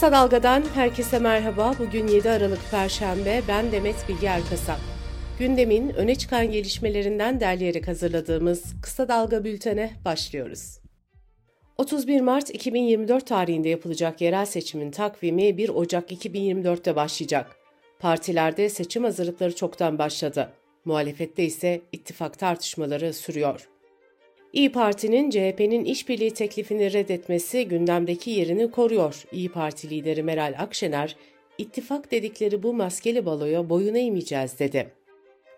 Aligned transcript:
Kısa 0.00 0.12
Dalga'dan 0.12 0.64
herkese 0.74 1.18
merhaba. 1.18 1.74
Bugün 1.78 2.08
7 2.08 2.30
Aralık 2.30 2.70
Perşembe. 2.70 3.42
Ben 3.48 3.72
Demet 3.72 4.08
Bilge 4.08 4.26
Erkasap. 4.26 4.78
Gündemin 5.38 5.88
öne 5.88 6.14
çıkan 6.14 6.50
gelişmelerinden 6.50 7.40
derleyerek 7.40 7.88
hazırladığımız 7.88 8.64
Kısa 8.82 9.08
Dalga 9.08 9.44
bültene 9.44 9.90
başlıyoruz. 10.04 10.78
31 11.78 12.20
Mart 12.20 12.54
2024 12.54 13.26
tarihinde 13.26 13.68
yapılacak 13.68 14.20
yerel 14.20 14.46
seçimin 14.46 14.90
takvimi 14.90 15.56
1 15.56 15.68
Ocak 15.68 16.12
2024'te 16.12 16.96
başlayacak. 16.96 17.56
Partilerde 17.98 18.68
seçim 18.68 19.04
hazırlıkları 19.04 19.54
çoktan 19.54 19.98
başladı. 19.98 20.52
Muhalefette 20.84 21.44
ise 21.44 21.80
ittifak 21.92 22.38
tartışmaları 22.38 23.12
sürüyor. 23.12 23.68
İyi 24.52 24.72
Parti'nin 24.72 25.30
CHP'nin 25.30 25.84
işbirliği 25.84 26.30
teklifini 26.30 26.92
reddetmesi 26.92 27.68
gündemdeki 27.68 28.30
yerini 28.30 28.70
koruyor. 28.70 29.24
İyi 29.32 29.48
Parti 29.48 29.90
lideri 29.90 30.22
Meral 30.22 30.54
Akşener, 30.58 31.16
ittifak 31.58 32.10
dedikleri 32.10 32.62
bu 32.62 32.74
maskeli 32.74 33.26
baloya 33.26 33.70
boyun 33.70 33.94
eğmeyeceğiz 33.94 34.58
dedi. 34.58 34.92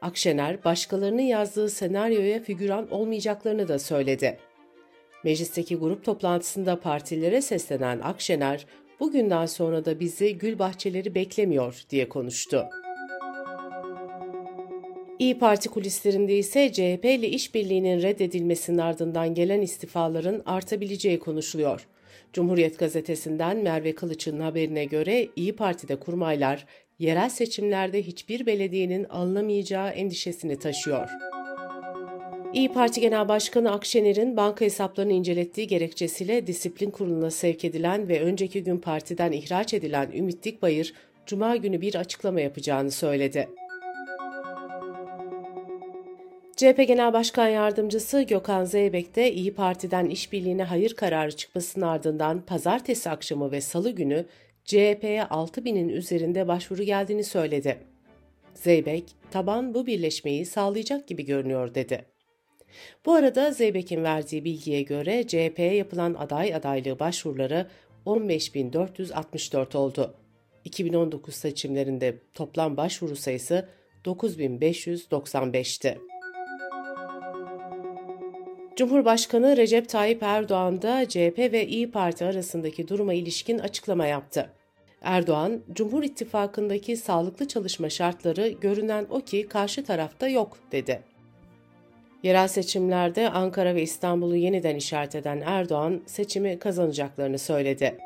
Akşener, 0.01 0.65
başkalarının 0.65 1.23
yazdığı 1.23 1.69
senaryoya 1.69 2.43
figüran 2.43 2.91
olmayacaklarını 2.91 3.69
da 3.69 3.79
söyledi. 3.79 4.39
Meclisteki 5.25 5.77
grup 5.77 6.05
toplantısında 6.05 6.81
partilere 6.81 7.43
seslenen 7.43 8.01
Akşener, 8.01 8.67
bugünden 9.01 9.47
sonra 9.47 9.85
da 9.85 10.01
bizi 10.01 10.39
gül 10.39 10.59
bahçeleri 10.59 11.15
beklemiyor 11.15 11.83
diye 11.91 12.09
konuştu. 12.09 12.69
İyi 15.19 15.39
Parti 15.39 15.69
kulislerinde 15.69 16.39
ise 16.39 16.73
CHP 16.73 17.05
ile 17.05 17.29
işbirliğinin 17.29 18.03
reddedilmesinin 18.03 18.79
ardından 18.79 19.35
gelen 19.35 19.61
istifaların 19.61 20.43
artabileceği 20.47 21.19
konuşuluyor. 21.19 21.87
Cumhuriyet 22.33 22.79
gazetesinden 22.79 23.57
Merve 23.57 23.95
Kılıç'ın 23.95 24.41
haberine 24.41 24.85
göre 24.85 25.29
İyi 25.37 25.57
Parti'de 25.57 25.97
kurmaylar 25.97 26.67
yerel 26.99 27.29
seçimlerde 27.29 28.03
hiçbir 28.03 28.47
belediyenin 28.47 29.05
alınamayacağı 29.05 29.89
endişesini 29.89 30.59
taşıyor. 30.59 31.09
İyi 32.55 32.73
Parti 32.73 33.01
Genel 33.01 33.29
Başkanı 33.29 33.73
Akşener'in 33.73 34.37
banka 34.37 34.65
hesaplarını 34.65 35.13
incelettiği 35.13 35.67
gerekçesiyle 35.67 36.47
disiplin 36.47 36.91
kuruluna 36.91 37.31
sevk 37.31 37.65
edilen 37.65 38.09
ve 38.09 38.21
önceki 38.21 38.65
gün 38.65 38.79
partiden 38.79 39.33
ihraç 39.33 39.75
edilen 39.75 40.11
Ümit 40.15 40.45
Dikbayır, 40.45 40.95
Cuma 41.27 41.57
günü 41.57 41.81
bir 41.81 41.95
açıklama 41.95 42.41
yapacağını 42.41 42.91
söyledi. 42.91 43.49
CHP 46.63 46.89
Genel 46.89 47.13
Başkan 47.13 47.49
Yardımcısı 47.49 48.23
Gökhan 48.23 48.65
Zeybek 48.65 49.17
de 49.17 49.33
İyi 49.33 49.55
Parti'den 49.55 50.07
işbirliğine 50.07 50.65
hayır 50.65 50.95
kararı 50.95 51.37
çıkmasının 51.37 51.87
ardından 51.87 52.41
pazartesi 52.41 53.11
akşamı 53.11 53.53
ve 53.53 53.61
salı 53.61 53.91
günü 53.91 54.27
CHP'ye 54.65 55.25
6 55.25 55.65
binin 55.65 55.89
üzerinde 55.89 56.49
başvuru 56.49 56.83
geldiğini 56.83 57.25
söyledi. 57.25 57.79
Zeybek, 58.55 59.05
taban 59.31 59.75
bu 59.75 59.87
birleşmeyi 59.87 60.47
sağlayacak 60.47 61.09
gibi 61.09 61.25
görünüyor 61.25 61.75
dedi. 61.75 62.05
Bu 63.07 63.13
arada 63.13 63.51
Zeybek'in 63.51 64.05
verdiği 64.05 64.45
bilgiye 64.45 64.83
göre 64.83 65.27
CHP'ye 65.27 65.75
yapılan 65.75 66.15
aday 66.15 66.55
adaylığı 66.55 66.99
başvuruları 66.99 67.67
15.464 68.07 69.77
oldu. 69.77 70.15
2019 70.65 71.35
seçimlerinde 71.35 72.19
toplam 72.35 72.77
başvuru 72.77 73.17
sayısı 73.17 73.69
9595'ti. 74.05 75.99
Cumhurbaşkanı 78.77 79.57
Recep 79.57 79.89
Tayyip 79.89 80.23
Erdoğan 80.23 80.83
da 80.83 81.09
CHP 81.09 81.39
ve 81.39 81.67
İyi 81.67 81.91
Parti 81.91 82.25
arasındaki 82.25 82.89
duruma 82.89 83.15
ilişkin 83.15 83.59
açıklama 83.59 84.07
yaptı. 84.07 84.51
Erdoğan, 85.03 85.61
Cumhur 85.73 86.03
İttifakı'ndaki 86.03 86.97
sağlıklı 86.97 87.49
çalışma 87.49 87.91
şartları 87.91 88.49
görünen 88.49 89.07
o 89.11 89.21
ki 89.21 89.49
karşı 89.49 89.85
tarafta 89.85 90.29
yok 90.29 90.59
dedi. 90.73 91.03
Yerel 92.23 92.49
seçimlerde 92.49 93.31
Ankara 93.31 93.75
ve 93.75 93.83
İstanbul'u 93.83 94.37
yeniden 94.37 94.77
işaret 94.77 95.15
eden 95.15 95.43
Erdoğan 95.47 96.01
seçimi 96.07 96.59
kazanacaklarını 96.59 97.39
söyledi. 97.39 97.99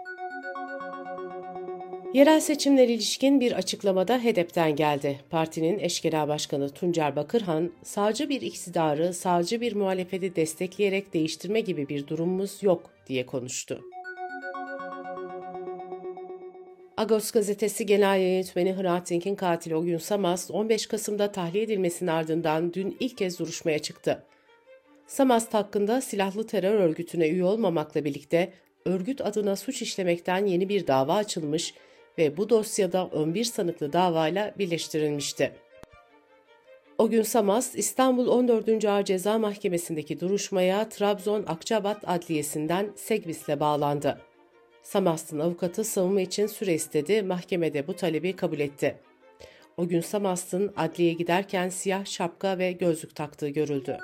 Yerel 2.16 2.40
seçimler 2.40 2.88
ilişkin 2.88 3.40
bir 3.40 3.52
açıklamada 3.52 4.24
HEDEP'ten 4.24 4.76
geldi. 4.76 5.20
Partinin 5.30 5.78
eş 5.78 6.00
genel 6.00 6.28
başkanı 6.28 6.70
Tuncer 6.70 7.16
Bakırhan, 7.16 7.72
sağcı 7.82 8.28
bir 8.28 8.40
iktidarı, 8.40 9.14
sağcı 9.14 9.60
bir 9.60 9.76
muhalefeti 9.76 10.36
destekleyerek 10.36 11.14
değiştirme 11.14 11.60
gibi 11.60 11.88
bir 11.88 12.06
durumumuz 12.06 12.62
yok 12.62 12.90
diye 13.08 13.26
konuştu. 13.26 13.80
Agos 16.96 17.30
gazetesi 17.30 17.86
genel 17.86 18.20
yayın 18.20 18.42
Hrant 18.82 19.10
Dink'in 19.10 19.34
katili 19.34 19.76
o 19.76 19.82
gün 19.82 19.98
Samast 19.98 20.50
15 20.50 20.86
Kasım'da 20.86 21.32
tahliye 21.32 21.64
edilmesinin 21.64 22.10
ardından 22.10 22.72
dün 22.74 22.96
ilk 23.00 23.18
kez 23.18 23.38
duruşmaya 23.38 23.78
çıktı. 23.78 24.22
Samast 25.06 25.54
hakkında 25.54 26.00
silahlı 26.00 26.46
terör 26.46 26.80
örgütüne 26.80 27.28
üye 27.28 27.44
olmamakla 27.44 28.04
birlikte 28.04 28.52
örgüt 28.84 29.20
adına 29.20 29.56
suç 29.56 29.82
işlemekten 29.82 30.46
yeni 30.46 30.68
bir 30.68 30.86
dava 30.86 31.14
açılmış 31.14 31.74
ve 32.18 32.36
bu 32.36 32.50
dosyada 32.50 33.04
11 33.04 33.44
sanıklı 33.44 33.92
davayla 33.92 34.54
birleştirilmişti. 34.58 35.52
O 36.98 37.08
gün 37.08 37.22
Samast, 37.22 37.78
İstanbul 37.78 38.26
14. 38.26 38.84
Ağır 38.84 39.04
Ceza 39.04 39.38
Mahkemesi'ndeki 39.38 40.20
duruşmaya 40.20 40.88
Trabzon 40.88 41.44
Akçabat 41.46 42.08
Adliyesi'nden 42.08 42.92
Segbis'le 42.96 43.60
bağlandı. 43.60 44.20
Samast'ın 44.82 45.38
avukatı 45.38 45.84
savunma 45.84 46.20
için 46.20 46.46
süre 46.46 46.74
istedi, 46.74 47.22
mahkemede 47.22 47.86
bu 47.86 47.96
talebi 47.96 48.36
kabul 48.36 48.58
etti. 48.58 48.96
O 49.76 49.88
gün 49.88 50.00
Samast'ın 50.00 50.72
adliyeye 50.76 51.14
giderken 51.14 51.68
siyah 51.68 52.06
şapka 52.06 52.58
ve 52.58 52.72
gözlük 52.72 53.14
taktığı 53.14 53.48
görüldü. 53.48 53.98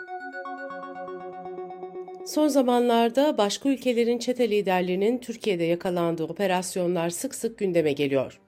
Son 2.24 2.48
zamanlarda 2.48 3.38
başka 3.38 3.68
ülkelerin 3.68 4.18
çete 4.18 4.50
liderlerinin 4.50 5.18
Türkiye'de 5.18 5.64
yakalandığı 5.64 6.24
operasyonlar 6.24 7.10
sık 7.10 7.34
sık 7.34 7.58
gündeme 7.58 7.92
geliyor. 7.92 8.40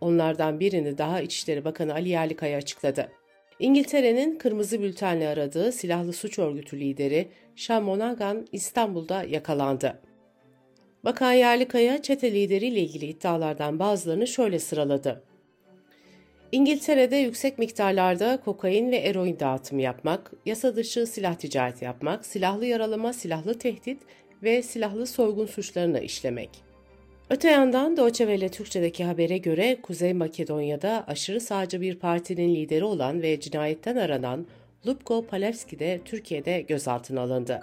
Onlardan 0.00 0.60
birini 0.60 0.98
daha 0.98 1.20
İçişleri 1.20 1.64
Bakanı 1.64 1.94
Ali 1.94 2.08
Yerlikaya 2.08 2.58
açıkladı. 2.58 3.08
İngiltere'nin 3.58 4.38
kırmızı 4.38 4.82
bültenle 4.82 5.28
aradığı 5.28 5.72
silahlı 5.72 6.12
suç 6.12 6.38
örgütü 6.38 6.80
lideri 6.80 7.28
Sean 7.56 7.82
Monaghan 7.82 8.46
İstanbul'da 8.52 9.22
yakalandı. 9.22 10.00
Bakan 11.04 11.32
Yerlikaya 11.32 12.02
çete 12.02 12.32
lideriyle 12.32 12.80
ilgili 12.80 13.06
iddialardan 13.06 13.78
bazılarını 13.78 14.26
şöyle 14.26 14.58
sıraladı. 14.58 15.24
İngiltere'de 16.52 17.16
yüksek 17.16 17.58
miktarlarda 17.58 18.40
kokain 18.44 18.90
ve 18.90 18.96
eroin 18.96 19.40
dağıtımı 19.40 19.82
yapmak, 19.82 20.32
yasa 20.46 20.76
dışı 20.76 21.06
silah 21.06 21.34
ticareti 21.34 21.84
yapmak, 21.84 22.26
silahlı 22.26 22.66
yaralama, 22.66 23.12
silahlı 23.12 23.58
tehdit 23.58 24.02
ve 24.42 24.62
silahlı 24.62 25.06
soygun 25.06 25.46
suçlarını 25.46 26.00
işlemek. 26.00 26.50
Öte 27.30 27.50
yandan 27.50 27.96
Deutsche 27.96 28.24
Welle 28.24 28.48
Türkçe'deki 28.48 29.04
habere 29.04 29.38
göre 29.38 29.76
Kuzey 29.82 30.12
Makedonya'da 30.12 31.04
aşırı 31.06 31.40
sağcı 31.40 31.80
bir 31.80 31.98
partinin 31.98 32.54
lideri 32.54 32.84
olan 32.84 33.22
ve 33.22 33.40
cinayetten 33.40 33.96
aranan 33.96 34.46
Lubko 34.86 35.26
Palevski 35.26 35.78
de 35.78 36.00
Türkiye'de 36.04 36.60
gözaltına 36.60 37.20
alındı. 37.20 37.60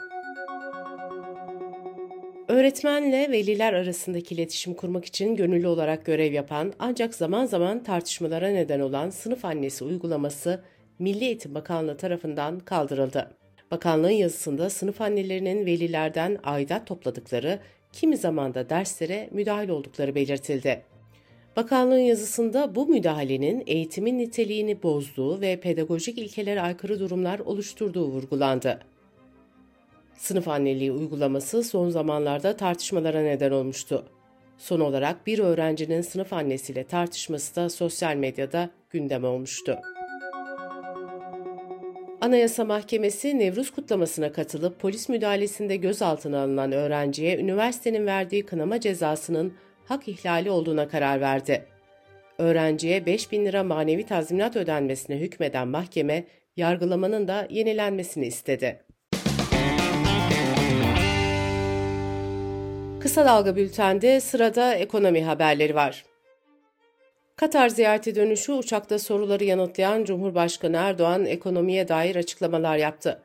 Öğretmenle 2.51 3.31
veliler 3.31 3.73
arasındaki 3.73 4.35
iletişim 4.35 4.73
kurmak 4.73 5.05
için 5.05 5.35
gönüllü 5.35 5.67
olarak 5.67 6.05
görev 6.05 6.33
yapan 6.33 6.73
ancak 6.79 7.15
zaman 7.15 7.45
zaman 7.45 7.83
tartışmalara 7.83 8.49
neden 8.49 8.79
olan 8.79 9.09
sınıf 9.09 9.45
annesi 9.45 9.83
uygulaması 9.83 10.63
Milli 10.99 11.25
Eğitim 11.25 11.55
Bakanlığı 11.55 11.97
tarafından 11.97 12.59
kaldırıldı. 12.59 13.31
Bakanlığın 13.71 14.09
yazısında 14.09 14.69
sınıf 14.69 15.01
annelerinin 15.01 15.65
velilerden 15.65 16.37
aidat 16.43 16.87
topladıkları, 16.87 17.59
kimi 17.93 18.17
zaman 18.17 18.53
da 18.53 18.69
derslere 18.69 19.29
müdahil 19.31 19.69
oldukları 19.69 20.15
belirtildi. 20.15 20.81
Bakanlığın 21.55 21.97
yazısında 21.97 22.75
bu 22.75 22.87
müdahalenin 22.87 23.63
eğitimin 23.67 24.17
niteliğini 24.17 24.83
bozduğu 24.83 25.41
ve 25.41 25.59
pedagojik 25.59 26.17
ilkelere 26.17 26.61
aykırı 26.61 26.99
durumlar 26.99 27.39
oluşturduğu 27.39 28.07
vurgulandı. 28.07 28.90
Sınıf 30.17 30.47
anneliği 30.47 30.91
uygulaması 30.91 31.63
son 31.63 31.89
zamanlarda 31.89 32.57
tartışmalara 32.57 33.21
neden 33.21 33.51
olmuştu. 33.51 34.05
Son 34.57 34.79
olarak 34.79 35.27
bir 35.27 35.39
öğrencinin 35.39 36.01
sınıf 36.01 36.33
annesiyle 36.33 36.83
tartışması 36.83 37.55
da 37.55 37.69
sosyal 37.69 38.15
medyada 38.15 38.69
gündem 38.89 39.23
olmuştu. 39.23 39.77
Anayasa 42.21 42.65
Mahkemesi 42.65 43.39
Nevruz 43.39 43.71
kutlamasına 43.71 44.31
katılıp 44.31 44.79
polis 44.79 45.09
müdahalesinde 45.09 45.75
gözaltına 45.75 46.41
alınan 46.41 46.71
öğrenciye 46.71 47.37
üniversitenin 47.37 48.05
verdiği 48.05 48.45
kınama 48.45 48.79
cezasının 48.79 49.53
hak 49.85 50.07
ihlali 50.07 50.51
olduğuna 50.51 50.87
karar 50.87 51.21
verdi. 51.21 51.65
Öğrenciye 52.37 53.05
5 53.05 53.31
bin 53.31 53.45
lira 53.45 53.63
manevi 53.63 54.05
tazminat 54.05 54.55
ödenmesine 54.55 55.17
hükmeden 55.17 55.67
mahkeme, 55.67 56.23
yargılamanın 56.57 57.27
da 57.27 57.47
yenilenmesini 57.49 58.25
istedi. 58.25 58.83
Kısa 63.01 63.25
Dalga 63.25 63.55
Bülten'de 63.55 64.19
sırada 64.19 64.75
ekonomi 64.75 65.23
haberleri 65.23 65.75
var. 65.75 66.05
Katar 67.35 67.69
ziyareti 67.69 68.15
dönüşü 68.15 68.51
uçakta 68.51 68.99
soruları 68.99 69.43
yanıtlayan 69.43 70.03
Cumhurbaşkanı 70.03 70.77
Erdoğan 70.77 71.25
ekonomiye 71.25 71.87
dair 71.87 72.15
açıklamalar 72.15 72.77
yaptı. 72.77 73.21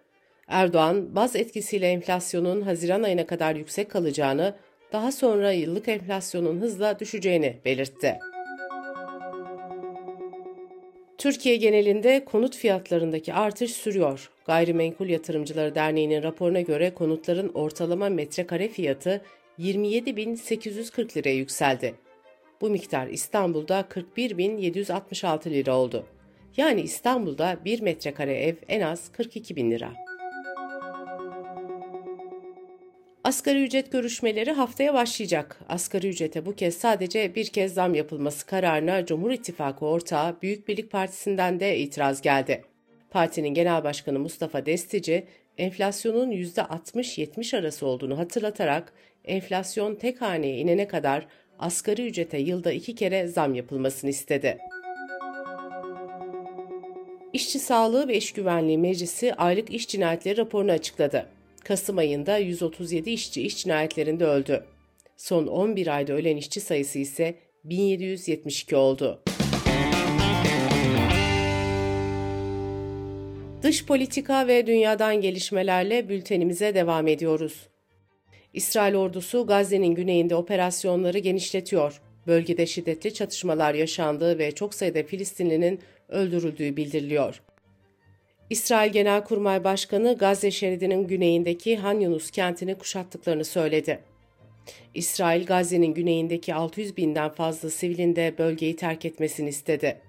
Erdoğan, 0.48 1.16
baz 1.16 1.36
etkisiyle 1.36 1.86
enflasyonun 1.88 2.60
Haziran 2.60 3.02
ayına 3.02 3.26
kadar 3.26 3.54
yüksek 3.56 3.90
kalacağını, 3.90 4.54
daha 4.92 5.12
sonra 5.12 5.52
yıllık 5.52 5.88
enflasyonun 5.88 6.60
hızla 6.60 6.98
düşeceğini 6.98 7.56
belirtti. 7.64 8.18
Türkiye 11.18 11.56
genelinde 11.56 12.24
konut 12.24 12.56
fiyatlarındaki 12.56 13.34
artış 13.34 13.70
sürüyor. 13.70 14.30
Gayrimenkul 14.46 15.08
Yatırımcıları 15.08 15.74
Derneği'nin 15.74 16.22
raporuna 16.22 16.60
göre 16.60 16.94
konutların 16.94 17.48
ortalama 17.54 18.08
metrekare 18.08 18.68
fiyatı 18.68 19.22
27.840 19.58 21.16
liraya 21.16 21.34
yükseldi. 21.34 21.94
Bu 22.60 22.70
miktar 22.70 23.06
İstanbul'da 23.06 23.80
41.766 23.80 25.50
lira 25.50 25.76
oldu. 25.76 26.06
Yani 26.56 26.80
İstanbul'da 26.80 27.58
1 27.64 27.80
metrekare 27.80 28.34
ev 28.34 28.54
en 28.68 28.80
az 28.80 29.12
42 29.12 29.56
bin 29.56 29.70
lira. 29.70 29.92
Asgari 33.24 33.62
ücret 33.62 33.92
görüşmeleri 33.92 34.52
haftaya 34.52 34.94
başlayacak. 34.94 35.60
Asgari 35.68 36.08
ücrete 36.08 36.46
bu 36.46 36.54
kez 36.54 36.76
sadece 36.76 37.34
bir 37.34 37.46
kez 37.46 37.74
zam 37.74 37.94
yapılması 37.94 38.46
kararına 38.46 39.06
Cumhur 39.06 39.30
İttifakı 39.30 39.86
ortağı 39.86 40.42
Büyük 40.42 40.68
Birlik 40.68 40.90
Partisi'nden 40.90 41.60
de 41.60 41.78
itiraz 41.78 42.22
geldi. 42.22 42.64
Partinin 43.10 43.54
Genel 43.54 43.84
Başkanı 43.84 44.18
Mustafa 44.18 44.66
Destici, 44.66 45.26
enflasyonun 45.58 46.30
%60-70 46.30 47.58
arası 47.58 47.86
olduğunu 47.86 48.18
hatırlatarak 48.18 48.92
enflasyon 49.26 49.94
tek 49.94 50.22
haneye 50.22 50.58
inene 50.58 50.88
kadar 50.88 51.26
asgari 51.58 52.06
ücrete 52.06 52.38
yılda 52.38 52.72
iki 52.72 52.94
kere 52.94 53.26
zam 53.26 53.54
yapılmasını 53.54 54.10
istedi. 54.10 54.58
İşçi 57.32 57.58
Sağlığı 57.58 58.08
ve 58.08 58.16
İş 58.16 58.32
Güvenliği 58.32 58.78
Meclisi 58.78 59.34
aylık 59.34 59.70
iş 59.70 59.88
cinayetleri 59.88 60.36
raporunu 60.36 60.72
açıkladı. 60.72 61.26
Kasım 61.64 61.98
ayında 61.98 62.38
137 62.38 63.10
işçi 63.10 63.42
iş 63.42 63.56
cinayetlerinde 63.56 64.24
öldü. 64.24 64.64
Son 65.16 65.46
11 65.46 65.86
ayda 65.86 66.12
ölen 66.12 66.36
işçi 66.36 66.60
sayısı 66.60 66.98
ise 66.98 67.34
1772 67.64 68.76
oldu. 68.76 69.22
Dış 73.62 73.86
politika 73.86 74.46
ve 74.46 74.66
dünyadan 74.66 75.20
gelişmelerle 75.20 76.08
bültenimize 76.08 76.74
devam 76.74 77.08
ediyoruz. 77.08 77.68
İsrail 78.56 78.94
ordusu 78.94 79.46
Gazze'nin 79.46 79.94
güneyinde 79.94 80.34
operasyonları 80.34 81.18
genişletiyor. 81.18 82.00
Bölgede 82.26 82.66
şiddetli 82.66 83.14
çatışmalar 83.14 83.74
yaşandığı 83.74 84.38
ve 84.38 84.52
çok 84.52 84.74
sayıda 84.74 85.02
Filistinlinin 85.02 85.80
öldürüldüğü 86.08 86.76
bildiriliyor. 86.76 87.42
İsrail 88.50 88.92
Genelkurmay 88.92 89.64
Başkanı 89.64 90.16
Gazze 90.18 90.50
şeridinin 90.50 91.06
güneyindeki 91.06 91.76
Han 91.76 92.00
Yunus 92.00 92.30
kentini 92.30 92.74
kuşattıklarını 92.74 93.44
söyledi. 93.44 93.98
İsrail 94.94 95.46
Gazze'nin 95.46 95.94
güneyindeki 95.94 96.54
600 96.54 96.96
binden 96.96 97.28
fazla 97.28 97.70
sivilin 97.70 98.16
de 98.16 98.34
bölgeyi 98.38 98.76
terk 98.76 99.04
etmesini 99.04 99.48
istedi. 99.48 100.00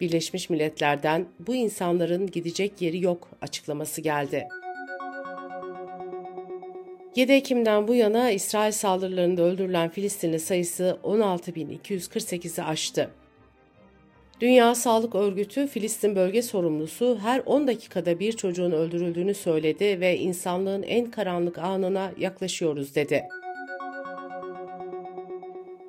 Birleşmiş 0.00 0.50
Milletler'den 0.50 1.26
bu 1.40 1.54
insanların 1.54 2.26
gidecek 2.26 2.82
yeri 2.82 3.04
yok 3.04 3.28
açıklaması 3.42 4.00
geldi. 4.00 4.48
7 7.16 7.32
Ekim'den 7.32 7.88
bu 7.88 7.94
yana 7.94 8.30
İsrail 8.30 8.72
saldırılarında 8.72 9.42
öldürülen 9.42 9.88
Filistinli 9.88 10.40
sayısı 10.40 10.98
16.248'i 11.04 12.64
aştı. 12.64 13.10
Dünya 14.40 14.74
Sağlık 14.74 15.14
Örgütü 15.14 15.66
Filistin 15.66 16.16
bölge 16.16 16.42
sorumlusu 16.42 17.18
her 17.22 17.42
10 17.46 17.66
dakikada 17.66 18.20
bir 18.20 18.32
çocuğun 18.32 18.72
öldürüldüğünü 18.72 19.34
söyledi 19.34 20.00
ve 20.00 20.18
insanlığın 20.18 20.82
en 20.82 21.10
karanlık 21.10 21.58
anına 21.58 22.12
yaklaşıyoruz 22.18 22.94
dedi. 22.94 23.24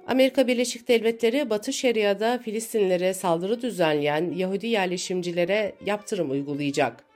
Amerika 0.08 0.48
Birleşik 0.48 0.88
Devletleri 0.88 1.50
Batı 1.50 1.74
Şeria'da 1.74 2.38
Filistinlilere 2.38 3.14
saldırı 3.14 3.62
düzenleyen 3.62 4.32
Yahudi 4.36 4.68
yerleşimcilere 4.68 5.76
yaptırım 5.86 6.32
uygulayacak. 6.32 7.09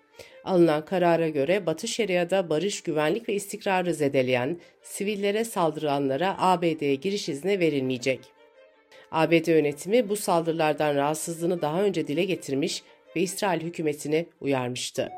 Alınan 0.44 0.86
karara 0.86 1.30
göre 1.30 1.66
Batı 1.66 1.88
Şeria'da 1.88 2.50
barış, 2.50 2.84
güvenlik 2.84 3.30
ve 3.30 3.34
istikrarı 3.34 3.94
zedeleyen, 3.94 4.57
sivillere 4.81 5.44
saldıranlara 5.44 6.36
ABD'ye 6.38 6.95
giriş 6.95 7.30
izni 7.30 7.60
verilmeyecek. 7.60 8.19
ABD 9.12 9.48
yönetimi 9.48 10.10
bu 10.10 10.16
saldırılardan 10.16 10.95
rahatsızlığını 10.95 11.62
daha 11.62 11.84
önce 11.84 12.07
dile 12.07 12.24
getirmiş 12.24 12.84
ve 13.16 13.22
İsrail 13.22 13.62
hükümetini 13.62 14.25
uyarmıştı. 14.42 15.10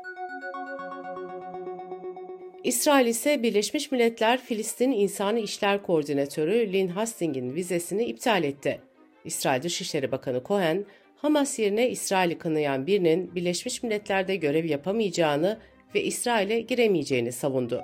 İsrail 2.64 3.06
ise 3.06 3.42
Birleşmiş 3.42 3.92
Milletler 3.92 4.40
Filistin 4.40 4.92
İnsani 4.92 5.40
İşler 5.40 5.82
Koordinatörü 5.82 6.72
Lynn 6.72 6.88
Hastings'in 6.88 7.54
vizesini 7.54 8.04
iptal 8.04 8.44
etti. 8.44 8.80
İsrail 9.24 9.62
Dışişleri 9.62 10.12
Bakanı 10.12 10.42
Cohen, 10.44 10.84
Hamas 11.16 11.58
yerine 11.58 11.90
İsrail'i 11.90 12.38
kınayan 12.38 12.86
birinin 12.86 13.34
Birleşmiş 13.34 13.82
Milletler'de 13.82 14.36
görev 14.36 14.64
yapamayacağını 14.64 15.58
ve 15.94 16.02
İsrail'e 16.02 16.60
giremeyeceğini 16.60 17.32
savundu. 17.32 17.82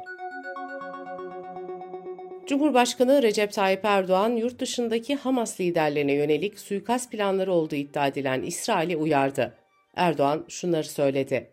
Cumhurbaşkanı 2.47 3.23
Recep 3.23 3.53
Tayyip 3.53 3.85
Erdoğan, 3.85 4.37
yurt 4.37 4.59
dışındaki 4.59 5.15
Hamas 5.15 5.61
liderlerine 5.61 6.13
yönelik 6.13 6.59
suikast 6.59 7.13
planları 7.13 7.53
olduğu 7.53 7.75
iddia 7.75 8.07
edilen 8.07 8.43
İsrail'i 8.43 8.97
uyardı. 8.97 9.55
Erdoğan 9.97 10.45
şunları 10.49 10.89
söyledi. 10.89 11.51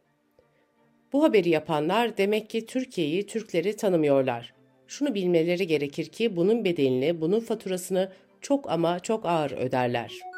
Bu 1.14 1.24
haberi 1.24 1.50
yapanlar 1.50 2.18
demek 2.18 2.50
ki 2.50 2.66
Türkiye'yi, 2.66 3.26
Türkleri 3.26 3.76
tanımıyorlar. 3.76 4.54
Şunu 4.88 5.14
bilmeleri 5.14 5.68
gerekir 5.68 6.06
ki 6.06 6.36
bunun 6.36 6.66
bedelini, 6.66 7.22
bunun 7.22 7.40
faturasını 7.40 8.12
çok 8.42 8.72
ama 8.72 9.00
çok 9.00 9.26
ağır 9.26 9.52
öderler. 9.52 10.29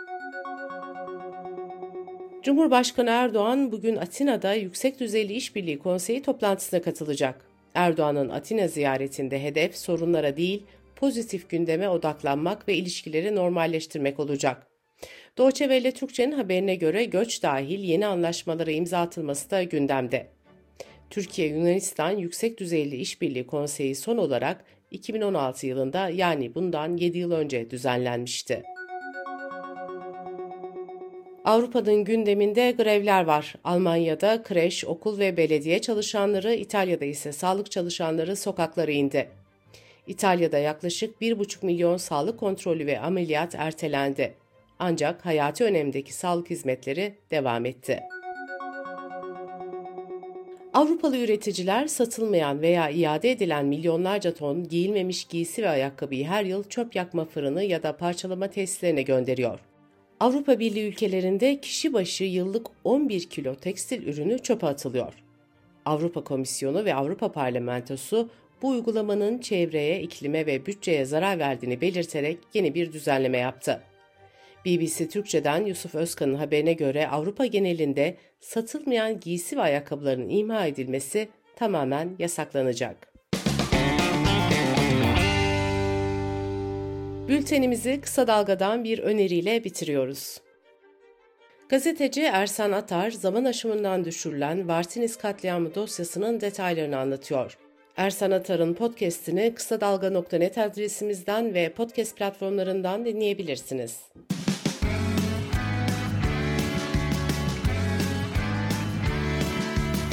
Cumhurbaşkanı 2.44 3.10
Erdoğan 3.10 3.72
bugün 3.72 3.96
Atina'da 3.96 4.54
Yüksek 4.54 5.00
Düzeyli 5.00 5.34
İşbirliği 5.34 5.80
Konseyi 5.80 6.22
toplantısına 6.22 6.82
katılacak. 6.82 7.46
Erdoğan'ın 7.74 8.30
Atina 8.30 8.68
ziyaretinde 8.68 9.44
hedef 9.44 9.76
sorunlara 9.76 10.38
değil, 10.38 10.64
pozitif 10.96 11.50
gündeme 11.50 11.90
odaklanmak 11.90 12.68
ve 12.68 12.76
ilişkileri 12.76 13.36
normalleştirmek 13.36 14.20
olacak. 14.20 14.68
Doğçe 15.38 15.70
Velle 15.70 15.92
Türkçe'nin 15.92 16.32
haberine 16.32 16.76
göre 16.76 17.06
göç 17.06 17.44
dahil 17.44 17.80
yeni 17.80 18.06
anlaşmalara 18.06 18.72
imza 18.72 19.00
atılması 19.00 19.52
da 19.52 19.64
gündemde. 19.64 20.28
Türkiye-Yunanistan 21.10 22.12
Yüksek 22.12 22.60
Düzeyli 22.60 22.96
İşbirliği 22.96 23.48
Konseyi 23.48 23.96
son 23.96 24.18
olarak 24.18 24.66
2016 24.92 25.68
yılında 25.68 26.10
yani 26.10 26.56
bundan 26.56 26.98
7 26.98 27.18
yıl 27.18 27.32
önce 27.32 27.70
düzenlenmişti. 27.70 28.64
Avrupa'nın 31.46 32.04
gündeminde 32.04 32.72
grevler 32.72 33.26
var. 33.26 33.56
Almanya'da 33.64 34.44
kreş, 34.44 34.86
okul 34.86 35.20
ve 35.20 35.38
belediye 35.38 35.82
çalışanları, 35.82 36.54
İtalya'da 36.54 37.06
ise 37.06 37.32
sağlık 37.32 37.72
çalışanları 37.72 38.36
sokaklara 38.36 38.92
indi. 38.92 39.30
İtalya'da 40.08 40.58
yaklaşık 40.58 41.22
1,5 41.22 41.66
milyon 41.66 41.98
sağlık 41.98 42.40
kontrolü 42.40 42.86
ve 42.86 43.00
ameliyat 43.00 43.56
ertelendi. 43.56 44.34
Ancak 44.80 45.26
hayati 45.26 45.64
önemdeki 45.64 46.14
sağlık 46.14 46.50
hizmetleri 46.50 47.14
devam 47.32 47.66
etti. 47.66 48.00
Avrupalı 50.74 51.18
üreticiler 51.18 51.88
satılmayan 51.88 52.62
veya 52.62 52.90
iade 52.90 53.32
edilen 53.32 53.66
milyonlarca 53.66 54.34
ton 54.34 54.68
giyilmemiş 54.68 55.26
giysi 55.26 55.64
ve 55.64 55.70
ayakkabıyı 55.70 56.26
her 56.26 56.46
yıl 56.46 56.64
çöp 56.64 56.96
yakma 56.96 57.26
fırını 57.26 57.64
ya 57.64 57.84
da 57.84 57.98
parçalama 57.98 58.48
tesislerine 58.48 59.02
gönderiyor. 59.02 59.60
Avrupa 60.22 60.60
Birliği 60.60 60.88
ülkelerinde 60.88 61.62
kişi 61.62 61.94
başı 61.94 62.24
yıllık 62.24 62.68
11 62.84 63.30
kilo 63.30 63.56
tekstil 63.56 64.08
ürünü 64.08 64.40
çöpe 64.40 64.68
atılıyor. 64.68 65.14
Avrupa 65.86 66.24
Komisyonu 66.24 66.86
ve 66.86 66.96
Avrupa 66.96 67.32
Parlamentosu 67.32 68.30
bu 68.62 68.70
uygulamanın 68.70 69.38
çevreye, 69.38 70.02
iklime 70.02 70.46
ve 70.46 70.66
bütçeye 70.66 71.06
zarar 71.06 71.40
verdiğini 71.40 71.82
belirterek 71.82 72.38
yeni 72.54 72.76
bir 72.76 72.94
düzenleme 72.94 73.38
yaptı. 73.38 73.82
BBC 74.66 75.10
Türkçe'den 75.10 75.66
Yusuf 75.66 75.96
Özkan'ın 75.96 76.36
haberine 76.36 76.74
göre 76.74 77.08
Avrupa 77.08 77.46
genelinde 77.46 78.18
satılmayan 78.40 79.20
giysi 79.20 79.58
ve 79.58 79.62
ayakkabıların 79.62 80.30
imha 80.30 80.68
edilmesi 80.68 81.30
tamamen 81.56 82.16
yasaklanacak. 82.20 83.11
Bültenimizi 87.28 88.02
kısa 88.02 88.28
dalgadan 88.28 88.84
bir 88.84 89.00
öneriyle 89.00 89.64
bitiriyoruz. 89.64 90.42
Gazeteci 91.70 92.22
Ersan 92.22 92.72
Atar, 92.72 93.12
zaman 93.12 93.46
aşımından 93.46 94.06
düşürülen 94.06 94.68
Vartinis 94.68 95.18
katliamı 95.18 95.76
dosyasının 95.76 96.42
detaylarını 96.42 96.98
anlatıyor. 96.98 97.58
Ersan 97.98 98.32
Atar'ın 98.32 98.74
podcastini 98.74 99.54
kısa 99.56 99.82
dalga.net 99.82 100.58
adresimizden 100.58 101.54
ve 101.54 101.74
podcast 101.74 102.18
platformlarından 102.18 103.06
dinleyebilirsiniz. 103.06 104.00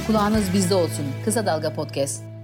Kulağınız 0.06 0.54
bizde 0.54 0.74
olsun. 0.74 1.06
Kısa 1.24 1.46
Dalga 1.46 1.74
Podcast. 1.74 2.37